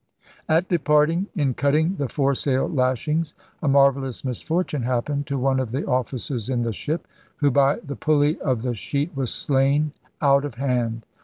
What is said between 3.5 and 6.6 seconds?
a marvellous misfortune happened to one of the officers